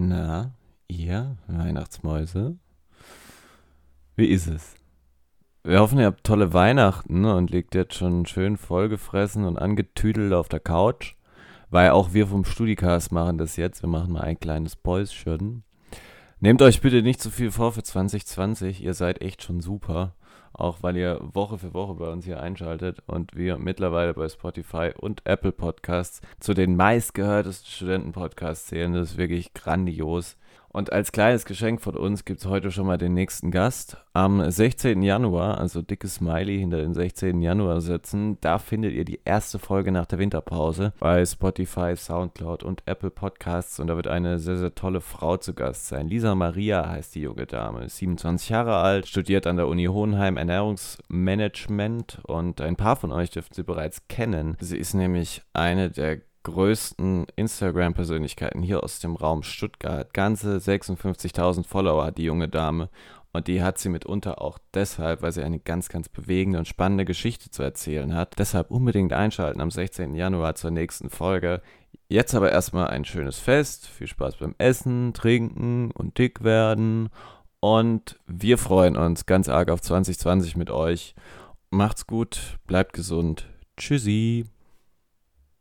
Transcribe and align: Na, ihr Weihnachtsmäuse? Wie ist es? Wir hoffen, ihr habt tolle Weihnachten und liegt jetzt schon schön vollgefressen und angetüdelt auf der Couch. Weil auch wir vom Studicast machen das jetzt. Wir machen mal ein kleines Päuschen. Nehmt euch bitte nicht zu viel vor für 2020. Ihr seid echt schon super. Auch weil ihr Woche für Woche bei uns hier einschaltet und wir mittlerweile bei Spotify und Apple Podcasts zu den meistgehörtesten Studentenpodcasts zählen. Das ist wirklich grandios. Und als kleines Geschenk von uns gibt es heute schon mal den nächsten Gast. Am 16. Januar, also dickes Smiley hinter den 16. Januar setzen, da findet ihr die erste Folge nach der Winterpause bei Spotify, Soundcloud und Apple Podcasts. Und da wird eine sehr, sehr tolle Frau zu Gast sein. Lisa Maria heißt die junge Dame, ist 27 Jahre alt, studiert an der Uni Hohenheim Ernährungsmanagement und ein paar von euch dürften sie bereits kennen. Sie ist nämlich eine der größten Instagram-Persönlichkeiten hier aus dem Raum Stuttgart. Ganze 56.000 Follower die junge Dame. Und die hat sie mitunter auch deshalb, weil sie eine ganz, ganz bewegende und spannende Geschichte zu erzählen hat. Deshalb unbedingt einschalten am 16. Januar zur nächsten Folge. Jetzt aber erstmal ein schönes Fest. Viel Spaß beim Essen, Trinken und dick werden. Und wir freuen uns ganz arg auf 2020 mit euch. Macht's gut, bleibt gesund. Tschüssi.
Na, 0.00 0.52
ihr 0.86 1.36
Weihnachtsmäuse? 1.48 2.56
Wie 4.14 4.26
ist 4.26 4.46
es? 4.46 4.76
Wir 5.64 5.80
hoffen, 5.80 5.98
ihr 5.98 6.06
habt 6.06 6.22
tolle 6.22 6.52
Weihnachten 6.52 7.24
und 7.24 7.50
liegt 7.50 7.74
jetzt 7.74 7.94
schon 7.94 8.24
schön 8.24 8.56
vollgefressen 8.56 9.44
und 9.44 9.58
angetüdelt 9.58 10.34
auf 10.34 10.48
der 10.48 10.60
Couch. 10.60 11.16
Weil 11.70 11.90
auch 11.90 12.12
wir 12.12 12.28
vom 12.28 12.44
Studicast 12.44 13.10
machen 13.10 13.38
das 13.38 13.56
jetzt. 13.56 13.82
Wir 13.82 13.88
machen 13.88 14.12
mal 14.12 14.20
ein 14.20 14.38
kleines 14.38 14.76
Päuschen. 14.76 15.64
Nehmt 16.38 16.62
euch 16.62 16.80
bitte 16.80 17.02
nicht 17.02 17.20
zu 17.20 17.28
viel 17.28 17.50
vor 17.50 17.72
für 17.72 17.82
2020. 17.82 18.84
Ihr 18.84 18.94
seid 18.94 19.20
echt 19.20 19.42
schon 19.42 19.60
super. 19.60 20.14
Auch 20.52 20.82
weil 20.82 20.96
ihr 20.96 21.20
Woche 21.20 21.58
für 21.58 21.74
Woche 21.74 21.94
bei 21.94 22.08
uns 22.08 22.24
hier 22.24 22.40
einschaltet 22.40 23.02
und 23.06 23.36
wir 23.36 23.58
mittlerweile 23.58 24.14
bei 24.14 24.28
Spotify 24.28 24.92
und 24.98 25.22
Apple 25.24 25.52
Podcasts 25.52 26.20
zu 26.40 26.54
den 26.54 26.76
meistgehörtesten 26.76 27.70
Studentenpodcasts 27.70 28.66
zählen. 28.66 28.92
Das 28.92 29.12
ist 29.12 29.16
wirklich 29.18 29.54
grandios. 29.54 30.36
Und 30.70 30.92
als 30.92 31.12
kleines 31.12 31.44
Geschenk 31.44 31.80
von 31.80 31.96
uns 31.96 32.24
gibt 32.24 32.40
es 32.40 32.46
heute 32.46 32.70
schon 32.70 32.86
mal 32.86 32.98
den 32.98 33.14
nächsten 33.14 33.50
Gast. 33.50 33.96
Am 34.12 34.50
16. 34.50 35.02
Januar, 35.02 35.58
also 35.58 35.80
dickes 35.80 36.16
Smiley 36.16 36.58
hinter 36.58 36.78
den 36.78 36.92
16. 36.92 37.40
Januar 37.40 37.80
setzen, 37.80 38.38
da 38.40 38.58
findet 38.58 38.92
ihr 38.92 39.04
die 39.04 39.20
erste 39.24 39.58
Folge 39.58 39.92
nach 39.92 40.06
der 40.06 40.18
Winterpause 40.18 40.92
bei 41.00 41.24
Spotify, 41.24 41.94
Soundcloud 41.96 42.62
und 42.62 42.82
Apple 42.86 43.10
Podcasts. 43.10 43.80
Und 43.80 43.86
da 43.86 43.96
wird 43.96 44.08
eine 44.08 44.38
sehr, 44.38 44.56
sehr 44.56 44.74
tolle 44.74 45.00
Frau 45.00 45.36
zu 45.36 45.54
Gast 45.54 45.88
sein. 45.88 46.08
Lisa 46.08 46.34
Maria 46.34 46.88
heißt 46.88 47.14
die 47.14 47.22
junge 47.22 47.46
Dame, 47.46 47.84
ist 47.84 47.96
27 47.98 48.50
Jahre 48.50 48.76
alt, 48.76 49.06
studiert 49.06 49.46
an 49.46 49.56
der 49.56 49.68
Uni 49.68 49.86
Hohenheim 49.86 50.36
Ernährungsmanagement 50.36 52.20
und 52.24 52.60
ein 52.60 52.76
paar 52.76 52.96
von 52.96 53.12
euch 53.12 53.30
dürften 53.30 53.54
sie 53.54 53.62
bereits 53.62 54.06
kennen. 54.08 54.56
Sie 54.60 54.76
ist 54.76 54.94
nämlich 54.94 55.42
eine 55.54 55.90
der 55.90 56.18
größten 56.48 57.26
Instagram-Persönlichkeiten 57.36 58.62
hier 58.62 58.82
aus 58.82 59.00
dem 59.00 59.16
Raum 59.16 59.42
Stuttgart. 59.42 60.12
Ganze 60.14 60.56
56.000 60.56 61.66
Follower 61.66 62.10
die 62.10 62.24
junge 62.24 62.48
Dame. 62.48 62.88
Und 63.32 63.46
die 63.46 63.62
hat 63.62 63.78
sie 63.78 63.88
mitunter 63.88 64.40
auch 64.40 64.58
deshalb, 64.74 65.22
weil 65.22 65.32
sie 65.32 65.42
eine 65.42 65.60
ganz, 65.60 65.88
ganz 65.88 66.08
bewegende 66.08 66.58
und 66.58 66.66
spannende 66.66 67.04
Geschichte 67.04 67.50
zu 67.50 67.62
erzählen 67.62 68.14
hat. 68.14 68.38
Deshalb 68.38 68.70
unbedingt 68.70 69.12
einschalten 69.12 69.60
am 69.60 69.70
16. 69.70 70.14
Januar 70.14 70.54
zur 70.54 70.70
nächsten 70.70 71.10
Folge. 71.10 71.60
Jetzt 72.08 72.34
aber 72.34 72.50
erstmal 72.50 72.88
ein 72.88 73.04
schönes 73.04 73.38
Fest. 73.38 73.86
Viel 73.86 74.06
Spaß 74.06 74.36
beim 74.36 74.54
Essen, 74.58 75.12
Trinken 75.12 75.90
und 75.90 76.18
dick 76.18 76.42
werden. 76.42 77.10
Und 77.60 78.18
wir 78.26 78.56
freuen 78.56 78.96
uns 78.96 79.26
ganz 79.26 79.48
arg 79.48 79.70
auf 79.70 79.82
2020 79.82 80.56
mit 80.56 80.70
euch. 80.70 81.14
Macht's 81.70 82.06
gut, 82.06 82.58
bleibt 82.66 82.94
gesund. 82.94 83.46
Tschüssi. 83.76 84.46